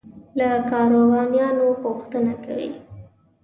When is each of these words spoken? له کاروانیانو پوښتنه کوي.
له 0.37 0.49
کاروانیانو 0.71 1.67
پوښتنه 1.83 2.33
کوي. 2.43 2.71